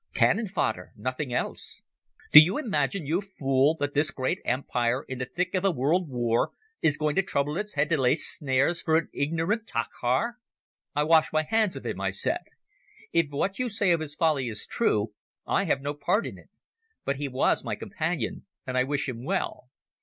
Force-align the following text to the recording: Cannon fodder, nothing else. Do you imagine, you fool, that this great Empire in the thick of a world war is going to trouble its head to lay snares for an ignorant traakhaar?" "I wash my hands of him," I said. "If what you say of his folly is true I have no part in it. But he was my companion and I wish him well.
Cannon 0.15 0.47
fodder, 0.47 0.93
nothing 0.97 1.31
else. 1.31 1.81
Do 2.31 2.39
you 2.43 2.57
imagine, 2.57 3.05
you 3.05 3.21
fool, 3.21 3.75
that 3.79 3.93
this 3.93 4.09
great 4.09 4.39
Empire 4.43 5.03
in 5.03 5.19
the 5.19 5.27
thick 5.27 5.53
of 5.53 5.63
a 5.63 5.69
world 5.69 6.09
war 6.09 6.53
is 6.81 6.97
going 6.97 7.15
to 7.17 7.21
trouble 7.21 7.55
its 7.55 7.75
head 7.75 7.87
to 7.89 8.01
lay 8.01 8.15
snares 8.15 8.81
for 8.81 8.97
an 8.97 9.09
ignorant 9.13 9.67
traakhaar?" 9.67 10.37
"I 10.95 11.03
wash 11.03 11.31
my 11.31 11.43
hands 11.43 11.75
of 11.75 11.85
him," 11.85 12.01
I 12.01 12.09
said. 12.09 12.41
"If 13.13 13.27
what 13.29 13.59
you 13.59 13.69
say 13.69 13.91
of 13.91 13.99
his 13.99 14.15
folly 14.15 14.49
is 14.49 14.65
true 14.65 15.13
I 15.45 15.65
have 15.65 15.81
no 15.83 15.93
part 15.93 16.25
in 16.25 16.39
it. 16.39 16.49
But 17.05 17.17
he 17.17 17.27
was 17.27 17.63
my 17.63 17.75
companion 17.75 18.47
and 18.65 18.79
I 18.79 18.83
wish 18.83 19.07
him 19.07 19.23
well. 19.23 19.69